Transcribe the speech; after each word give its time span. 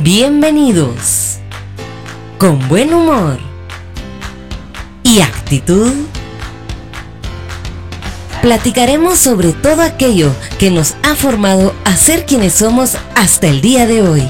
Bienvenidos. 0.00 1.38
Con 2.38 2.68
buen 2.68 2.94
humor 2.94 3.40
y 5.02 5.18
actitud. 5.22 5.92
Platicaremos 8.40 9.18
sobre 9.18 9.52
todo 9.52 9.82
aquello 9.82 10.32
que 10.60 10.70
nos 10.70 10.94
ha 11.02 11.16
formado 11.16 11.74
a 11.84 11.96
ser 11.96 12.26
quienes 12.26 12.54
somos 12.54 12.96
hasta 13.16 13.48
el 13.48 13.60
día 13.60 13.88
de 13.88 14.02
hoy. 14.02 14.22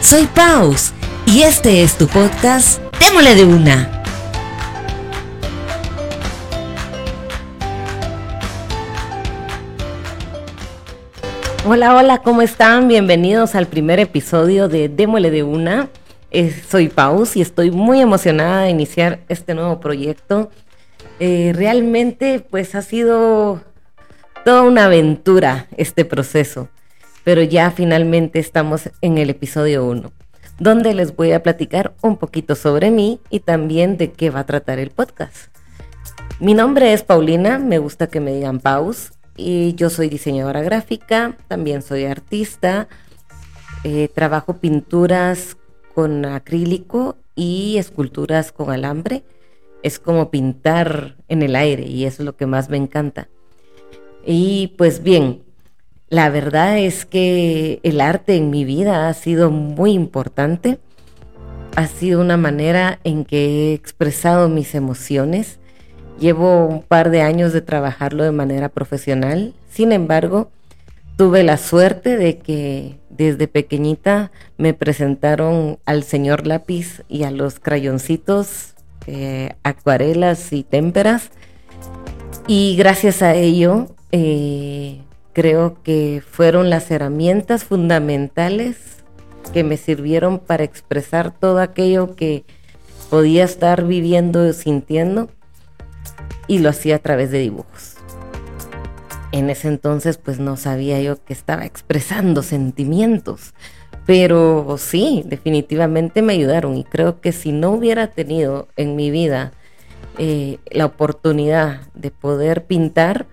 Soy 0.00 0.26
Paus 0.34 0.92
y 1.26 1.42
este 1.42 1.82
es 1.82 1.98
tu 1.98 2.08
podcast 2.08 2.80
Démosle 2.98 3.34
de 3.34 3.44
una. 3.44 3.93
Hola, 11.66 11.96
hola, 11.96 12.18
¿cómo 12.18 12.42
están? 12.42 12.88
Bienvenidos 12.88 13.54
al 13.54 13.66
primer 13.66 13.98
episodio 13.98 14.68
de 14.68 14.90
Démosle 14.90 15.30
de 15.30 15.44
una. 15.44 15.88
Eh, 16.30 16.54
soy 16.68 16.90
Paus 16.90 17.36
y 17.36 17.40
estoy 17.40 17.70
muy 17.70 18.02
emocionada 18.02 18.64
de 18.64 18.70
iniciar 18.70 19.20
este 19.30 19.54
nuevo 19.54 19.80
proyecto. 19.80 20.50
Eh, 21.20 21.52
realmente, 21.54 22.40
pues 22.40 22.74
ha 22.74 22.82
sido 22.82 23.62
toda 24.44 24.60
una 24.60 24.84
aventura 24.84 25.66
este 25.78 26.04
proceso, 26.04 26.68
pero 27.24 27.42
ya 27.42 27.70
finalmente 27.70 28.40
estamos 28.40 28.90
en 29.00 29.16
el 29.16 29.30
episodio 29.30 29.86
1 29.86 30.12
donde 30.58 30.92
les 30.92 31.16
voy 31.16 31.32
a 31.32 31.42
platicar 31.42 31.94
un 32.02 32.18
poquito 32.18 32.54
sobre 32.56 32.90
mí 32.90 33.20
y 33.30 33.40
también 33.40 33.96
de 33.96 34.12
qué 34.12 34.28
va 34.28 34.40
a 34.40 34.46
tratar 34.46 34.78
el 34.78 34.90
podcast. 34.90 35.48
Mi 36.40 36.52
nombre 36.52 36.92
es 36.92 37.02
Paulina, 37.02 37.58
me 37.58 37.78
gusta 37.78 38.06
que 38.06 38.20
me 38.20 38.34
digan 38.34 38.60
Paus, 38.60 39.13
y 39.36 39.74
yo 39.74 39.90
soy 39.90 40.08
diseñadora 40.08 40.62
gráfica, 40.62 41.36
también 41.48 41.82
soy 41.82 42.04
artista, 42.04 42.88
eh, 43.82 44.08
trabajo 44.14 44.54
pinturas 44.58 45.56
con 45.94 46.24
acrílico 46.24 47.16
y 47.34 47.76
esculturas 47.78 48.52
con 48.52 48.70
alambre. 48.70 49.24
Es 49.82 49.98
como 49.98 50.30
pintar 50.30 51.16
en 51.28 51.42
el 51.42 51.56
aire 51.56 51.84
y 51.84 52.04
eso 52.04 52.22
es 52.22 52.26
lo 52.26 52.36
que 52.36 52.46
más 52.46 52.70
me 52.70 52.76
encanta. 52.76 53.28
Y 54.24 54.74
pues 54.78 55.02
bien, 55.02 55.42
la 56.08 56.30
verdad 56.30 56.78
es 56.78 57.04
que 57.04 57.80
el 57.82 58.00
arte 58.00 58.36
en 58.36 58.50
mi 58.50 58.64
vida 58.64 59.08
ha 59.08 59.14
sido 59.14 59.50
muy 59.50 59.92
importante. 59.92 60.78
Ha 61.76 61.86
sido 61.88 62.20
una 62.20 62.36
manera 62.36 63.00
en 63.04 63.24
que 63.24 63.70
he 63.70 63.74
expresado 63.74 64.48
mis 64.48 64.74
emociones. 64.74 65.58
Llevo 66.18 66.66
un 66.66 66.82
par 66.82 67.10
de 67.10 67.22
años 67.22 67.52
de 67.52 67.60
trabajarlo 67.60 68.24
de 68.24 68.32
manera 68.32 68.68
profesional. 68.68 69.52
Sin 69.68 69.92
embargo, 69.92 70.50
tuve 71.16 71.42
la 71.42 71.56
suerte 71.56 72.16
de 72.16 72.38
que 72.38 72.98
desde 73.10 73.48
pequeñita 73.48 74.30
me 74.56 74.74
presentaron 74.74 75.78
al 75.84 76.04
señor 76.04 76.46
lápiz 76.46 77.02
y 77.08 77.24
a 77.24 77.30
los 77.30 77.58
crayoncitos, 77.58 78.74
eh, 79.06 79.54
acuarelas 79.62 80.52
y 80.52 80.62
témperas. 80.62 81.30
Y 82.46 82.76
gracias 82.76 83.22
a 83.22 83.34
ello 83.34 83.88
eh, 84.12 85.00
creo 85.32 85.82
que 85.82 86.22
fueron 86.28 86.70
las 86.70 86.90
herramientas 86.90 87.64
fundamentales 87.64 88.76
que 89.52 89.64
me 89.64 89.76
sirvieron 89.76 90.38
para 90.38 90.64
expresar 90.64 91.32
todo 91.32 91.58
aquello 91.58 92.14
que 92.14 92.44
podía 93.10 93.44
estar 93.44 93.84
viviendo 93.84 94.48
o 94.48 94.52
sintiendo 94.52 95.28
y 96.46 96.58
lo 96.58 96.68
hacía 96.68 96.96
a 96.96 96.98
través 97.00 97.30
de 97.30 97.38
dibujos. 97.38 97.94
En 99.32 99.50
ese 99.50 99.68
entonces 99.68 100.18
pues 100.18 100.38
no 100.38 100.56
sabía 100.56 101.00
yo 101.00 101.22
que 101.24 101.32
estaba 101.32 101.64
expresando 101.64 102.42
sentimientos, 102.42 103.54
pero 104.06 104.76
sí, 104.78 105.22
definitivamente 105.26 106.22
me 106.22 106.34
ayudaron 106.34 106.76
y 106.76 106.84
creo 106.84 107.20
que 107.20 107.32
si 107.32 107.52
no 107.52 107.70
hubiera 107.70 108.08
tenido 108.08 108.68
en 108.76 108.96
mi 108.96 109.10
vida 109.10 109.52
eh, 110.18 110.58
la 110.70 110.84
oportunidad 110.84 111.80
de 111.94 112.10
poder 112.10 112.64
pintar, 112.64 113.26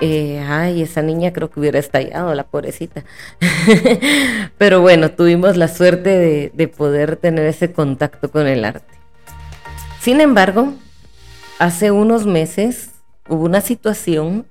eh, 0.00 0.42
ay, 0.46 0.82
esa 0.82 1.02
niña 1.02 1.32
creo 1.32 1.50
que 1.50 1.60
hubiera 1.60 1.78
estallado, 1.78 2.34
la 2.34 2.44
pobrecita. 2.44 3.04
Pero 4.58 4.80
bueno, 4.80 5.10
tuvimos 5.10 5.56
la 5.56 5.68
suerte 5.68 6.50
de, 6.54 6.68
poder 6.68 7.16
tener 7.16 7.46
ese 7.46 7.72
contacto 7.72 8.30
con 8.30 8.46
el 8.46 8.64
arte. 8.64 8.94
Sin 10.00 10.20
embargo, 10.20 10.72
hace 11.60 11.90
unos 11.90 12.24
meses 12.24 12.90
hubo 13.28 13.44
una 13.44 13.60
situación 13.60 14.46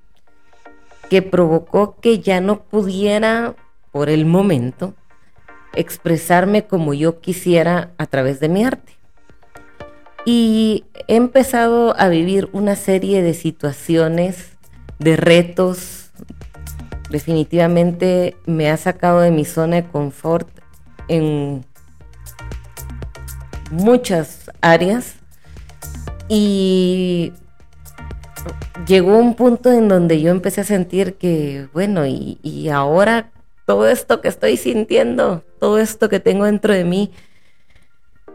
que 1.09 1.23
provocó 1.23 1.95
que 1.99 2.19
ya 2.19 2.39
no 2.39 2.61
pudiera, 2.61 3.55
por 3.91 4.09
el 4.09 4.27
momento, 4.27 4.93
expresarme 5.73 6.67
como 6.67 6.93
yo 6.93 7.19
quisiera 7.19 7.91
a 7.97 8.05
través 8.05 8.39
de 8.39 8.49
mi 8.49 8.63
arte. 8.63 8.93
Y 10.23 10.85
he 11.07 11.15
empezado 11.15 11.99
a 11.99 12.09
vivir 12.09 12.47
una 12.53 12.75
serie 12.75 13.23
de 13.23 13.33
situaciones 13.33 14.51
de 14.99 15.17
retos. 15.17 16.11
Definitivamente 17.09 18.37
me 18.45 18.69
ha 18.69 18.77
sacado 18.77 19.21
de 19.21 19.31
mi 19.31 19.45
zona 19.45 19.77
de 19.77 19.87
confort 19.87 20.47
en 21.07 21.65
muchas 23.71 24.51
áreas 24.61 25.18
y 26.29 27.33
llegó 28.87 29.17
un 29.17 29.35
punto 29.35 29.71
en 29.71 29.89
donde 29.89 30.21
yo 30.21 30.31
empecé 30.31 30.61
a 30.61 30.63
sentir 30.63 31.15
que, 31.15 31.67
bueno, 31.73 32.05
y, 32.05 32.69
ahora 32.69 33.31
todo 33.65 33.89
esto 33.89 34.21
que 34.21 34.29
estoy 34.29 34.55
sintiendo, 34.55 35.43
todo 35.59 35.79
esto 35.79 36.07
que 36.07 36.21
tengo 36.21 36.45
dentro 36.45 36.73
de 36.73 36.85
mí, 36.85 37.11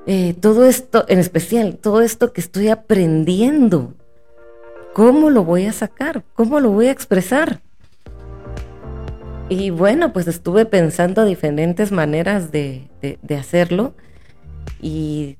eh, 0.06 0.34
todo 0.38 0.66
esto, 0.66 1.06
en 1.08 1.18
especial, 1.18 1.78
todo 1.78 2.02
esto 2.02 2.32
que 2.34 2.42
estoy 2.42 2.68
aprendiendo, 2.68 3.94
¿Cómo 4.94 5.28
lo 5.28 5.42
voy 5.42 5.66
a 5.66 5.72
sacar? 5.72 6.22
¿Cómo 6.34 6.60
lo 6.60 6.70
voy 6.70 6.86
a 6.86 6.92
expresar? 6.92 7.60
Y 9.48 9.70
bueno, 9.70 10.12
pues 10.12 10.28
estuve 10.28 10.66
pensando 10.66 11.24
diferentes 11.24 11.90
maneras 11.90 12.52
de, 12.52 12.88
hacerlo 13.36 13.92
y 14.80 15.36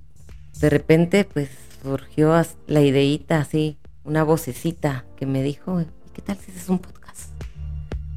de 0.59 0.71
repente 0.71 1.25
pues 1.25 1.51
surgió 1.85 2.35
la 2.67 2.81
ideita 2.81 3.39
así, 3.39 3.77
una 4.05 4.25
vocecita 4.25 5.05
que 5.17 5.27
me 5.27 5.43
dijo, 5.43 5.85
¿qué 6.15 6.23
tal 6.23 6.39
si 6.39 6.51
es 6.51 6.69
un 6.71 6.79
podcast? 6.79 7.31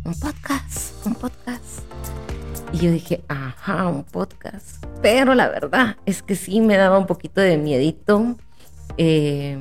Un 0.06 0.14
podcast, 0.14 1.06
un 1.06 1.16
podcast. 1.16 1.82
Y 2.72 2.78
yo 2.78 2.92
dije, 2.92 3.24
ajá, 3.28 3.88
un 3.90 4.06
podcast. 4.06 4.86
Pero 5.02 5.36
la 5.36 5.50
verdad 5.50 5.98
es 6.06 6.24
que 6.24 6.36
sí 6.36 6.62
me 6.62 6.78
daba 6.78 6.98
un 6.98 7.08
poquito 7.08 7.42
de 7.42 7.58
miedito. 7.58 8.38
Eh, 8.98 9.58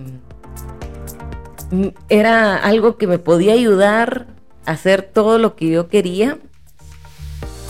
era 2.09 2.59
algo 2.59 2.99
que 2.99 3.09
me 3.09 3.19
podía 3.19 3.55
ayudar 3.55 4.29
a 4.67 4.73
hacer 4.73 5.03
todo 5.03 5.39
lo 5.39 5.57
que 5.57 5.69
yo 5.69 5.89
quería, 5.89 6.39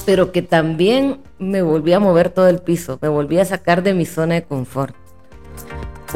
pero 0.04 0.32
que 0.32 0.42
también 0.42 1.22
me 1.38 1.62
volvía 1.62 1.96
a 1.96 2.00
mover 2.00 2.28
todo 2.28 2.48
el 2.48 2.58
piso, 2.58 2.98
me 3.00 3.08
volvía 3.08 3.40
a 3.40 3.46
sacar 3.46 3.82
de 3.82 3.94
mi 3.94 4.04
zona 4.04 4.34
de 4.34 4.44
confort. 4.44 4.94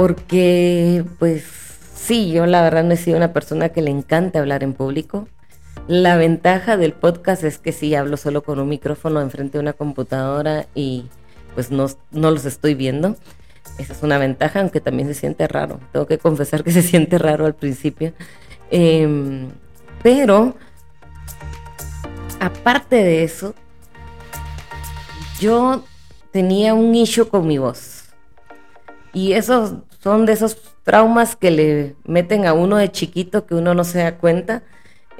Porque, 0.00 1.05
pues 1.19 1.44
sí, 1.94 2.33
yo 2.33 2.47
la 2.47 2.62
verdad 2.62 2.84
no 2.84 2.93
he 2.93 2.97
sido 2.97 3.19
una 3.19 3.34
persona 3.34 3.69
que 3.69 3.83
le 3.83 3.91
encanta 3.91 4.38
hablar 4.38 4.62
en 4.62 4.72
público. 4.72 5.28
La 5.88 6.16
ventaja 6.16 6.78
del 6.78 6.94
podcast 6.94 7.44
es 7.44 7.59
que 7.59 7.72
sí 7.72 7.94
hablo 7.94 8.16
solo 8.16 8.43
con 8.43 8.59
un 8.61 8.71
micrófono 8.71 9.21
enfrente 9.21 9.59
de 9.59 9.62
una 9.62 9.75
computadora 9.75 10.65
y 10.75 11.05
pues 11.55 11.71
no, 11.71 11.84
no 12.12 12.31
los 12.31 12.47
estoy 12.47 12.75
viendo. 12.75 13.15
Esa 13.77 13.93
es 13.93 14.03
una 14.03 14.16
ventaja, 14.16 14.61
aunque 14.61 14.81
también 14.81 15.06
se 15.06 15.12
siente 15.12 15.47
raro. 15.47 15.81
Tengo 15.93 16.06
que 16.06 16.17
confesar 16.17 16.65
que 16.65 16.72
se 16.72 16.81
siente 16.81 17.19
raro 17.19 17.44
al 17.44 17.55
principio. 17.55 18.15
Em, 18.71 19.50
pero, 20.03 20.56
aparte 22.41 22.97
de 22.97 23.22
eso, 23.22 23.55
yo 25.38 25.84
tenía 26.31 26.73
un 26.73 26.94
issue 26.94 27.29
con 27.29 27.46
mi 27.46 27.58
voz. 27.58 28.05
Y 29.12 29.32
esos 29.32 29.75
son 30.02 30.26
de 30.26 30.32
esos 30.32 30.56
traumas 30.82 31.37
que 31.37 31.50
le 31.50 31.94
meten 32.05 32.47
a 32.47 32.52
uno 32.52 32.76
de 32.76 32.91
chiquito 32.91 33.47
que 33.47 33.55
uno 33.55 33.75
no 33.75 33.85
se 33.85 33.99
da 33.99 34.19
cuenta. 34.19 34.62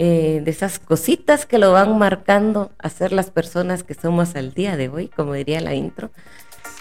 Eh, 0.03 0.41
de 0.43 0.50
esas 0.50 0.79
cositas 0.79 1.44
que 1.44 1.59
lo 1.59 1.73
van 1.73 1.99
marcando 1.99 2.71
a 2.79 2.88
ser 2.88 3.12
las 3.12 3.31
personas 3.31 3.82
que 3.82 3.93
somos 3.93 4.35
al 4.35 4.55
día 4.55 4.79
de 4.79 4.88
hoy, 4.88 5.09
como 5.09 5.35
diría 5.35 5.61
la 5.61 5.75
intro. 5.75 6.11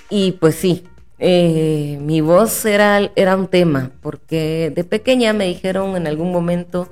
Y 0.10 0.34
pues 0.34 0.56
sí, 0.56 0.86
eh, 1.20 2.00
mi 2.02 2.22
voz 2.22 2.64
era, 2.66 3.12
era 3.18 3.36
un 3.36 3.48
tema, 3.50 3.92
porque 4.02 4.72
de 4.74 4.86
pequeña 4.86 5.34
me 5.34 5.46
dijeron 5.46 5.98
en 5.98 6.08
algún 6.08 6.32
momento 6.32 6.88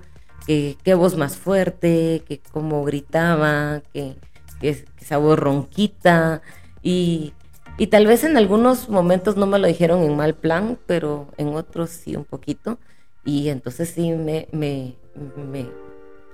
que 0.46 0.76
qué 0.84 0.96
voz 0.96 1.16
más 1.16 1.38
fuerte, 1.38 2.24
que 2.28 2.42
cómo 2.52 2.84
gritaba, 2.84 3.82
que, 3.94 4.16
que, 4.60 4.86
esa 5.00 5.18
voz 5.18 5.40
ronquita, 5.40 6.42
y, 6.84 7.34
y, 7.78 7.88
tal 7.88 8.08
vez 8.08 8.24
en 8.24 8.38
algunos 8.38 8.90
momentos 8.90 9.38
no 9.38 9.46
me 9.46 9.60
lo 9.60 9.68
dijeron 9.68 10.04
en 10.04 10.16
mal 10.16 10.36
plan, 10.36 10.78
pero 10.86 11.28
en 11.38 11.50
otros 11.50 11.90
sí 11.90 12.16
un 12.16 12.26
poquito, 12.26 12.80
y 13.24 13.50
entonces 13.50 13.90
sí 13.90 14.12
me, 14.12 14.48
me, 14.52 14.96
me 15.36 15.70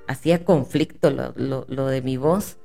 hacía 0.07 0.45
conflicto 0.45 1.10
lo, 1.10 1.34
lo, 1.36 1.66
lo 1.68 1.88
de 1.88 2.01
mi 2.01 2.18
voz. 2.18 2.57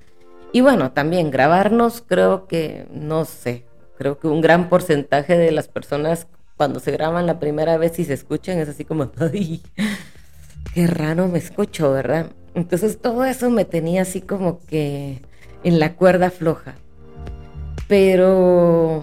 Y 0.52 0.60
bueno, 0.60 0.92
también 0.92 1.30
grabarnos, 1.30 2.02
creo 2.06 2.46
que, 2.46 2.86
no 2.90 3.24
sé, 3.24 3.64
creo 3.96 4.18
que 4.18 4.28
un 4.28 4.40
gran 4.40 4.68
porcentaje 4.68 5.36
de 5.36 5.52
las 5.52 5.68
personas 5.68 6.26
cuando 6.56 6.80
se 6.80 6.90
graban 6.92 7.26
la 7.26 7.38
primera 7.38 7.78
vez 7.78 7.98
y 7.98 8.04
se 8.04 8.14
escuchan 8.14 8.58
es 8.58 8.68
así 8.68 8.84
como, 8.84 9.10
ay, 9.18 9.62
qué 10.74 10.86
raro 10.86 11.28
me 11.28 11.38
escucho, 11.38 11.92
¿verdad? 11.92 12.32
Entonces 12.54 13.00
todo 13.00 13.24
eso 13.24 13.50
me 13.50 13.64
tenía 13.64 14.02
así 14.02 14.20
como 14.20 14.64
que 14.66 15.22
en 15.62 15.78
la 15.78 15.94
cuerda 15.94 16.30
floja. 16.30 16.74
Pero 17.88 19.02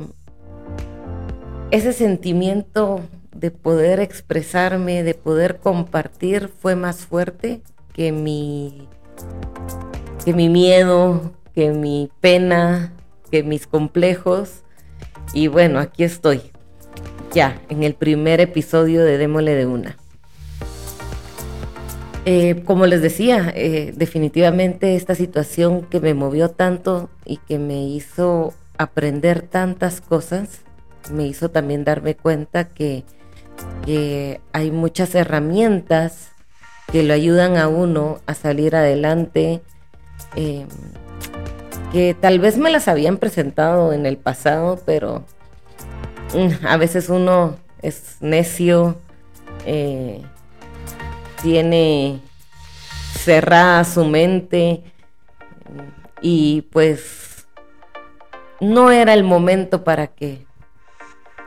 ese 1.72 1.92
sentimiento 1.92 3.02
de 3.36 3.52
poder 3.52 4.00
expresarme, 4.00 5.04
de 5.04 5.14
poder 5.14 5.58
compartir, 5.58 6.50
fue 6.62 6.76
más 6.76 7.06
fuerte 7.06 7.62
que 7.94 8.12
mi, 8.12 8.88
que 10.24 10.34
mi 10.34 10.50
miedo, 10.50 11.34
que 11.54 11.72
mi 11.72 12.10
pena, 12.22 12.94
que 13.32 13.44
mis 13.44 13.68
complejos. 13.68 14.64
Y 15.34 15.48
bueno, 15.48 15.80
aquí 15.80 16.04
estoy, 16.04 16.42
ya, 17.34 17.60
en 17.70 17.84
el 17.84 17.96
primer 17.96 18.40
episodio 18.40 19.04
de 19.04 19.18
Démole 19.18 19.56
de 19.56 19.66
una. 19.66 19.98
Eh, 22.28 22.64
como 22.66 22.88
les 22.88 23.02
decía, 23.02 23.54
eh, 23.56 23.94
definitivamente 23.96 24.96
esta 24.96 25.14
situación 25.14 25.84
que 25.84 26.00
me 26.00 26.14
movió 26.14 26.50
tanto 26.50 27.10
y 27.24 27.38
que 27.38 27.60
me 27.60 27.84
hizo 27.84 28.54
aprender 28.77 29.42
tantas 29.42 30.01
cosas, 30.01 30.62
me 31.12 31.25
hizo 31.25 31.50
también 31.50 31.83
darme 31.83 32.16
cuenta 32.16 32.66
que, 32.66 33.04
hay 34.51 34.72
muchas 34.72 35.16
herramientas 35.16 36.31
que 36.92 37.04
lo 37.04 37.13
ayudan 37.13 37.57
a 37.57 37.68
uno 37.68 38.19
a 38.25 38.33
salir 38.33 38.75
adelante, 38.75 39.62
em, 40.36 40.68
que 41.92 42.13
tal 42.13 42.39
vez 42.39 42.57
me 42.57 42.69
las 42.69 42.88
habían 42.88 43.18
presentado 43.18 43.94
en 43.94 44.06
el 44.06 44.18
pasado, 44.18 44.80
pero 44.86 45.24
mm, 46.33 46.66
a 46.66 46.77
veces 46.77 47.10
uno 47.10 47.56
es 47.81 48.18
necio, 48.19 48.98
eh, 49.66 50.22
tiene 51.42 52.19
cerrada 53.13 53.83
su 53.83 54.06
mente 54.06 54.83
y 56.22 56.63
pues 56.72 57.25
no 58.62 58.92
era 58.92 59.13
el 59.13 59.24
momento 59.24 59.84
para 59.84 60.07
que 60.07 60.46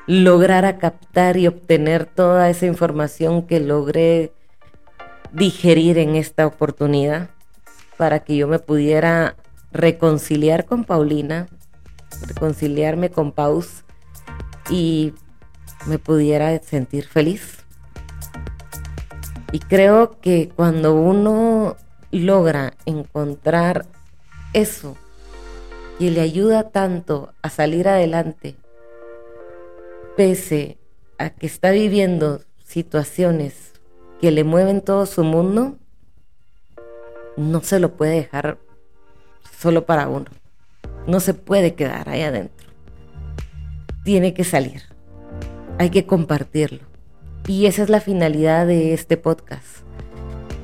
lograra 0.06 0.78
captar 0.78 1.36
y 1.36 1.46
obtener 1.46 2.06
toda 2.06 2.48
esa 2.48 2.66
información 2.66 3.46
que 3.46 3.60
logré 3.60 4.32
digerir 5.32 5.98
en 5.98 6.16
esta 6.16 6.46
oportunidad 6.46 7.30
para 7.96 8.20
que 8.20 8.36
yo 8.36 8.48
me 8.48 8.58
pudiera 8.58 9.36
reconciliar 9.70 10.64
con 10.64 10.84
Paulina, 10.84 11.46
reconciliarme 12.26 13.10
con 13.10 13.32
Paus 13.32 13.84
y 14.70 15.12
me 15.86 15.98
pudiera 15.98 16.58
sentir 16.60 17.06
feliz. 17.06 17.58
Y 19.52 19.58
creo 19.60 20.18
que 20.20 20.50
cuando 20.54 20.94
uno 20.94 21.76
logra 22.10 22.74
encontrar 22.86 23.86
eso 24.52 24.96
que 25.98 26.10
le 26.10 26.20
ayuda 26.20 26.70
tanto 26.70 27.32
a 27.42 27.50
salir 27.50 27.88
adelante, 27.88 28.56
pese 30.16 30.78
a 31.18 31.30
que 31.30 31.46
está 31.46 31.70
viviendo 31.70 32.42
situaciones 32.64 33.72
que 34.20 34.30
le 34.30 34.44
mueven 34.44 34.80
todo 34.80 35.06
su 35.06 35.24
mundo, 35.24 35.76
no 37.36 37.62
se 37.62 37.80
lo 37.80 37.96
puede 37.96 38.12
dejar 38.12 38.58
solo 39.58 39.86
para 39.86 40.08
uno. 40.08 40.26
No 41.06 41.20
se 41.20 41.34
puede 41.34 41.74
quedar 41.74 42.08
ahí 42.08 42.22
adentro. 42.22 42.68
Tiene 44.04 44.34
que 44.34 44.44
salir. 44.44 44.82
Hay 45.78 45.90
que 45.90 46.06
compartirlo. 46.06 46.80
Y 47.46 47.66
esa 47.66 47.82
es 47.82 47.88
la 47.88 48.00
finalidad 48.00 48.66
de 48.66 48.92
este 48.92 49.16
podcast. 49.16 49.78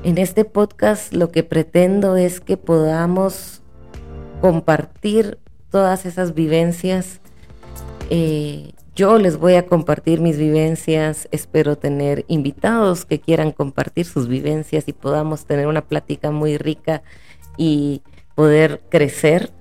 En 0.03 0.17
este 0.17 0.45
podcast 0.45 1.13
lo 1.13 1.31
que 1.31 1.43
pretendo 1.43 2.15
es 2.15 2.39
que 2.39 2.57
podamos 2.57 3.63
compartir 4.41 5.39
todas 5.69 6.05
esas 6.05 6.33
vivencias. 6.33 7.19
Eh, 8.09 8.71
yo 8.95 9.17
les 9.19 9.37
voy 9.37 9.55
a 9.55 9.65
compartir 9.65 10.21
mis 10.21 10.37
vivencias, 10.37 11.27
espero 11.31 11.77
tener 11.77 12.23
invitados 12.29 13.03
que 13.03 13.19
quieran 13.19 13.51
compartir 13.51 14.05
sus 14.05 14.29
vivencias 14.29 14.87
y 14.87 14.93
podamos 14.93 15.45
tener 15.45 15.67
una 15.67 15.81
plática 15.81 16.31
muy 16.31 16.57
rica 16.57 17.03
y 17.57 18.01
poder 18.35 18.81
crecer. 18.89 19.51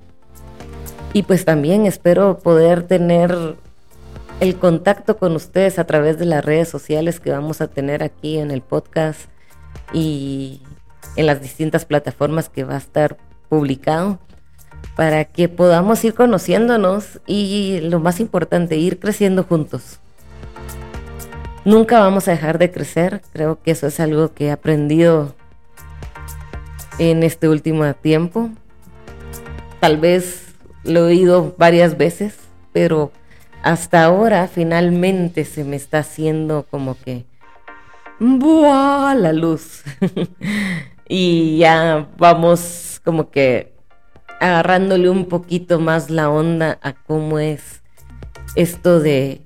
Y 1.13 1.25
pues 1.25 1.45
también 1.45 1.87
espero 1.87 2.39
poder 2.39 2.85
tener 2.85 3.57
el 4.41 4.57
contacto 4.57 5.17
con 5.17 5.35
ustedes 5.35 5.79
a 5.79 5.85
través 5.85 6.19
de 6.19 6.27
las 6.27 6.45
redes 6.45 6.69
sociales 6.69 7.19
que 7.19 7.31
vamos 7.31 7.61
a 7.61 7.69
tener 7.69 8.03
aquí 8.03 8.39
en 8.39 8.51
el 8.51 8.63
podcast 8.63 9.29
y 9.93 10.63
en 11.17 11.27
las 11.27 11.41
distintas 11.41 11.85
plataformas 11.85 12.49
que 12.49 12.65
va 12.65 12.75
a 12.75 12.79
estar 12.79 13.17
publicado 13.49 14.19
para 14.97 15.25
que 15.25 15.49
podamos 15.49 16.05
ir 16.05 16.15
conociéndonos 16.15 17.21
y 17.27 17.81
lo 17.83 18.01
más 18.01 18.21
importante, 18.21 18.77
ir 18.77 18.99
creciendo 18.99 19.45
juntos. 19.45 19.99
Nunca 21.65 22.01
vamos 22.01 22.29
a 22.29 22.33
dejar 22.33 22.59
de 22.59 22.71
crecer, 22.71 23.23
creo 23.33 23.59
que 23.63 23.71
eso 23.71 23.87
es 23.87 23.99
algo 23.99 24.35
que 24.35 24.47
he 24.47 24.51
aprendido 24.51 25.35
en 26.99 27.23
este 27.23 27.49
último 27.49 27.93
tiempo. 27.95 28.51
Tal 29.81 29.99
vez 29.99 30.55
lo 30.85 31.01
he 31.01 31.03
oído 31.03 31.55
varias 31.59 31.97
veces, 31.97 32.37
pero 32.73 33.13
hasta 33.63 34.05
ahora 34.05 34.47
finalmente 34.47 35.45
se 35.45 35.65
me 35.65 35.77
está 35.77 36.01
haciendo 36.01 36.67
como 36.71 36.97
que 37.01 37.25
¡buah! 38.21 39.15
la 39.15 39.33
luz. 39.33 39.83
y 41.09 41.59
ya 41.59 42.09
vamos 42.19 43.01
como 43.05 43.31
que 43.31 43.74
agarrándole 44.41 45.09
un 45.09 45.27
poquito 45.27 45.81
más 45.81 46.11
la 46.11 46.31
onda 46.31 46.79
a 46.83 46.93
cómo 46.93 47.39
es 47.39 47.83
esto 48.57 49.01
de, 49.01 49.41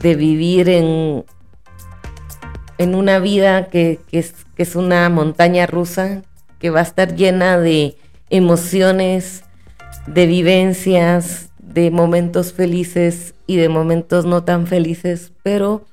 de 0.00 0.14
vivir 0.14 0.68
en, 0.68 1.24
en 2.78 2.94
una 2.94 3.18
vida 3.18 3.66
que, 3.68 4.00
es, 4.12 4.34
que 4.54 4.62
es 4.62 4.76
una 4.76 5.08
montaña 5.08 5.66
rusa, 5.66 6.22
que 6.58 6.70
va 6.70 6.80
a 6.80 6.84
estar 6.84 7.14
llena 7.14 7.58
de 7.58 7.96
emociones, 8.30 9.44
de 10.06 10.26
vivencias, 10.26 11.50
de 11.58 11.90
momentos 11.90 12.52
felices 12.52 13.34
y 13.46 13.56
de 13.56 13.68
momentos 13.68 14.24
no 14.24 14.44
tan 14.44 14.66
felices, 14.66 15.32
pero 15.42 15.84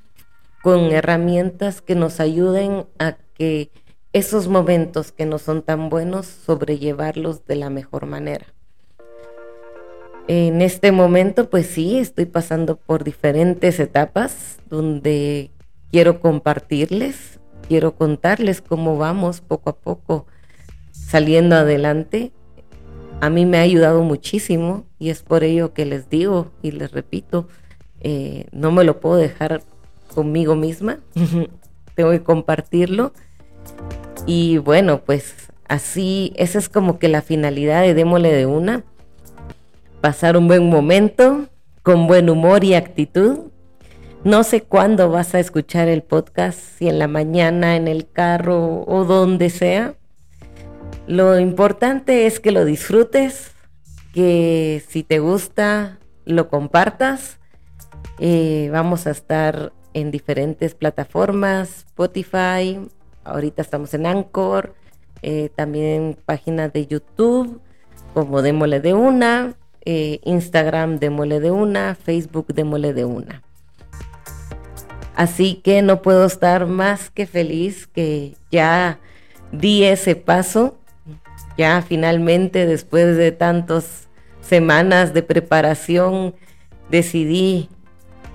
con 0.61 0.91
herramientas 0.91 1.81
que 1.81 1.95
nos 1.95 2.19
ayuden 2.19 2.85
a 2.97 3.17
que 3.35 3.69
esos 4.15 4.47
momentos 4.47 5.11
que 5.11 5.25
no 5.25 5.37
son 5.37 5.61
tan 5.61 5.89
buenos, 5.89 6.25
sobrellevarlos 6.25 7.45
de 7.45 7.55
la 7.55 7.69
mejor 7.69 8.05
manera. 8.05 8.45
En 10.27 10.61
este 10.61 10.91
momento, 10.91 11.49
pues 11.49 11.67
sí, 11.67 11.99
estoy 11.99 12.25
pasando 12.25 12.77
por 12.77 13.03
diferentes 13.03 13.79
etapas 13.79 14.57
donde 14.69 15.51
quiero 15.91 16.19
compartirles, 16.19 17.39
quiero 17.67 17.95
contarles 17.95 18.61
cómo 18.61 18.97
vamos 18.97 19.41
poco 19.41 19.69
a 19.69 19.75
poco 19.75 20.25
saliendo 20.91 21.55
adelante 21.55 22.31
a 23.21 23.29
mí 23.29 23.45
me 23.45 23.57
ha 23.57 23.61
ayudado 23.61 24.03
muchísimo 24.03 24.85
y 24.99 25.09
es 25.09 25.23
por 25.23 25.43
ello 25.43 25.73
que 25.73 25.85
les 25.85 26.09
digo 26.09 26.51
y 26.61 26.71
les 26.71 26.91
repito, 26.91 27.47
eh, 28.01 28.45
no 28.51 28.71
me 28.71 28.83
lo 28.83 28.99
puedo 28.99 29.15
dejar 29.15 29.63
conmigo 30.13 30.55
misma, 30.55 30.99
tengo 31.95 32.11
que 32.11 32.23
compartirlo. 32.23 33.13
Y 34.25 34.57
bueno, 34.57 35.01
pues 35.01 35.35
así, 35.67 36.33
esa 36.35 36.59
es 36.59 36.69
como 36.69 36.99
que 36.99 37.07
la 37.07 37.21
finalidad 37.21 37.81
de 37.81 37.93
Démole 37.93 38.31
de 38.31 38.45
una, 38.45 38.83
pasar 40.01 40.37
un 40.37 40.47
buen 40.47 40.69
momento 40.69 41.47
con 41.83 42.07
buen 42.07 42.29
humor 42.29 42.63
y 42.63 42.73
actitud. 42.73 43.51
No 44.23 44.43
sé 44.43 44.61
cuándo 44.61 45.09
vas 45.09 45.35
a 45.35 45.39
escuchar 45.39 45.87
el 45.87 46.01
podcast, 46.01 46.59
si 46.59 46.87
en 46.87 46.97
la 46.97 47.07
mañana, 47.07 47.75
en 47.75 47.87
el 47.87 48.09
carro 48.09 48.83
o 48.87 49.05
donde 49.05 49.49
sea 49.49 49.95
lo 51.07 51.39
importante 51.39 52.25
es 52.25 52.39
que 52.39 52.51
lo 52.51 52.65
disfrutes, 52.65 53.51
que 54.13 54.83
si 54.87 55.03
te 55.03 55.19
gusta, 55.19 55.99
lo 56.25 56.49
compartas. 56.49 57.37
Eh, 58.17 58.69
vamos 58.71 59.05
a 59.05 59.11
estar 59.11 59.71
en 59.93 60.09
diferentes 60.09 60.73
plataformas, 60.73 61.85
Spotify, 61.87 62.79
ahorita 63.25 63.61
estamos 63.61 63.93
en 63.93 64.05
Anchor, 64.05 64.73
eh, 65.21 65.49
también 65.55 66.17
páginas 66.25 66.71
de 66.71 66.87
YouTube 66.87 67.59
como 68.13 68.41
Démole 68.41 68.79
de 68.79 68.93
Una, 68.93 69.55
eh, 69.83 70.19
Instagram 70.23 70.99
Démole 70.99 71.39
de 71.39 71.51
Una, 71.51 71.95
Facebook 71.95 72.47
Démole 72.53 72.93
de 72.93 73.05
Una. 73.05 73.43
Así 75.15 75.61
que 75.63 75.81
no 75.81 76.01
puedo 76.01 76.25
estar 76.25 76.65
más 76.65 77.09
que 77.09 77.25
feliz 77.25 77.87
que 77.87 78.35
ya 78.51 78.99
di 79.51 79.83
ese 79.83 80.15
paso 80.15 80.77
ya 81.57 81.81
finalmente 81.81 82.65
después 82.65 83.15
de 83.17 83.31
tantas 83.31 84.07
semanas 84.41 85.13
de 85.13 85.23
preparación 85.23 86.35
decidí 86.89 87.69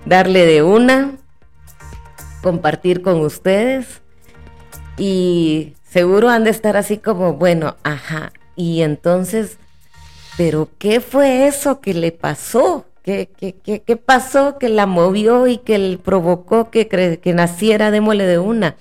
darle 0.06 0.46
de 0.46 0.62
una, 0.62 1.12
compartir 2.42 3.02
con 3.02 3.20
ustedes 3.20 3.99
y 5.00 5.76
seguro 5.88 6.28
han 6.28 6.44
de 6.44 6.50
estar 6.50 6.76
así 6.76 6.98
como, 6.98 7.32
bueno, 7.32 7.76
ajá, 7.84 8.32
y 8.54 8.82
entonces, 8.82 9.56
pero 10.36 10.68
¿qué 10.78 11.00
fue 11.00 11.46
eso 11.46 11.80
que 11.80 11.94
le 11.94 12.12
pasó? 12.12 12.84
¿Qué, 13.02 13.30
qué, 13.34 13.54
qué, 13.80 13.96
pasó 13.96 14.58
que 14.58 14.68
la 14.68 14.84
movió 14.84 15.46
y 15.46 15.56
que 15.56 15.78
le 15.78 15.96
provocó 15.96 16.70
que, 16.70 16.86
que 16.86 17.32
naciera 17.32 17.90
Démole 17.90 18.26
de 18.26 18.38
una? 18.38 18.76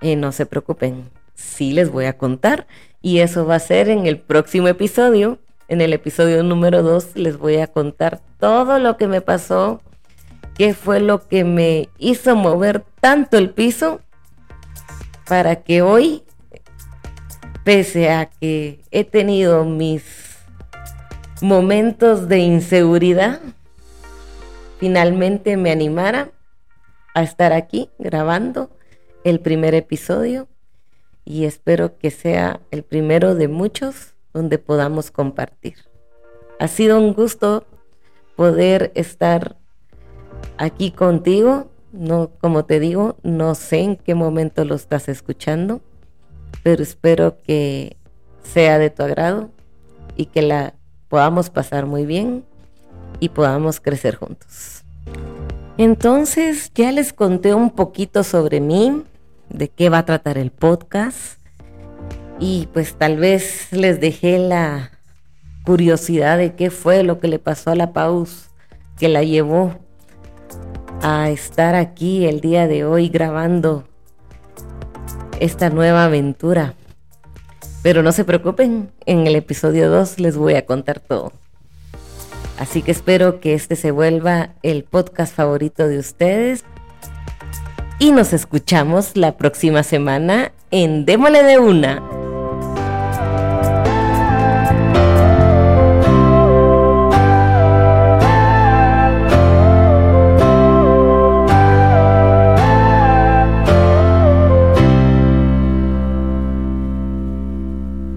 Eh, 0.00 0.16
no 0.16 0.32
se 0.32 0.46
preocupen, 0.46 1.10
sí 1.34 1.72
les 1.72 1.90
voy 1.90 2.06
a 2.06 2.16
contar 2.16 2.66
y 3.02 3.18
eso 3.18 3.44
va 3.44 3.56
a 3.56 3.60
ser 3.60 3.90
en 3.90 4.06
el 4.06 4.18
próximo 4.18 4.68
episodio. 4.68 5.38
En 5.68 5.82
el 5.82 5.92
episodio 5.92 6.42
número 6.42 6.82
2 6.82 7.16
les 7.16 7.36
voy 7.36 7.58
a 7.58 7.66
contar 7.66 8.22
todo 8.40 8.78
lo 8.78 8.96
que 8.96 9.08
me 9.08 9.20
pasó, 9.20 9.82
qué 10.56 10.72
fue 10.72 11.00
lo 11.00 11.28
que 11.28 11.44
me 11.44 11.90
hizo 11.98 12.34
mover 12.34 12.82
tanto 13.00 13.36
el 13.36 13.50
piso 13.50 14.00
para 15.26 15.62
que 15.62 15.82
hoy, 15.82 16.22
pese 17.64 18.10
a 18.10 18.26
que 18.26 18.80
he 18.90 19.04
tenido 19.04 19.64
mis 19.64 20.04
momentos 21.40 22.28
de 22.28 22.38
inseguridad, 22.38 23.40
finalmente 24.78 25.56
me 25.56 25.70
animara 25.70 26.30
a 27.14 27.22
estar 27.22 27.52
aquí 27.52 27.90
grabando 27.98 28.70
el 29.24 29.40
primer 29.40 29.74
episodio 29.74 30.48
y 31.24 31.44
espero 31.44 31.96
que 31.98 32.10
sea 32.10 32.60
el 32.70 32.82
primero 32.82 33.34
de 33.34 33.48
muchos 33.48 34.14
donde 34.32 34.58
podamos 34.58 35.10
compartir. 35.10 35.76
Ha 36.58 36.68
sido 36.68 37.00
un 37.00 37.14
gusto 37.14 37.66
poder 38.36 38.92
estar 38.94 39.56
aquí 40.58 40.90
contigo. 40.90 41.70
No, 41.94 42.32
como 42.40 42.64
te 42.64 42.80
digo, 42.80 43.16
no 43.22 43.54
sé 43.54 43.78
en 43.78 43.96
qué 43.96 44.16
momento 44.16 44.64
lo 44.64 44.74
estás 44.74 45.08
escuchando, 45.08 45.80
pero 46.64 46.82
espero 46.82 47.40
que 47.42 47.96
sea 48.42 48.80
de 48.80 48.90
tu 48.90 49.04
agrado 49.04 49.50
y 50.16 50.26
que 50.26 50.42
la 50.42 50.74
podamos 51.08 51.50
pasar 51.50 51.86
muy 51.86 52.04
bien 52.04 52.44
y 53.20 53.28
podamos 53.28 53.80
crecer 53.80 54.16
juntos. 54.16 54.84
Entonces, 55.78 56.72
ya 56.74 56.90
les 56.90 57.12
conté 57.12 57.54
un 57.54 57.70
poquito 57.70 58.24
sobre 58.24 58.58
mí, 58.58 59.04
de 59.48 59.68
qué 59.68 59.88
va 59.88 59.98
a 59.98 60.04
tratar 60.04 60.36
el 60.36 60.50
podcast 60.50 61.38
y 62.40 62.68
pues 62.72 62.94
tal 62.94 63.18
vez 63.18 63.68
les 63.70 64.00
dejé 64.00 64.38
la 64.38 64.90
curiosidad 65.64 66.38
de 66.38 66.56
qué 66.56 66.70
fue 66.70 67.04
lo 67.04 67.20
que 67.20 67.28
le 67.28 67.38
pasó 67.38 67.70
a 67.70 67.76
la 67.76 67.92
Paus 67.92 68.48
que 68.98 69.08
la 69.08 69.22
llevó 69.22 69.83
a 71.02 71.30
estar 71.30 71.74
aquí 71.74 72.26
el 72.26 72.40
día 72.40 72.66
de 72.66 72.84
hoy 72.84 73.08
grabando 73.08 73.84
esta 75.40 75.70
nueva 75.70 76.04
aventura. 76.04 76.74
Pero 77.82 78.02
no 78.02 78.12
se 78.12 78.24
preocupen, 78.24 78.90
en 79.04 79.26
el 79.26 79.36
episodio 79.36 79.90
2 79.90 80.20
les 80.20 80.36
voy 80.36 80.54
a 80.54 80.64
contar 80.64 81.00
todo. 81.00 81.32
Así 82.58 82.82
que 82.82 82.92
espero 82.92 83.40
que 83.40 83.54
este 83.54 83.76
se 83.76 83.90
vuelva 83.90 84.50
el 84.62 84.84
podcast 84.84 85.34
favorito 85.34 85.88
de 85.88 85.98
ustedes 85.98 86.64
y 87.98 88.12
nos 88.12 88.32
escuchamos 88.32 89.16
la 89.16 89.36
próxima 89.36 89.82
semana 89.82 90.52
en 90.70 91.04
Démole 91.04 91.42
de 91.42 91.58
una. 91.58 92.13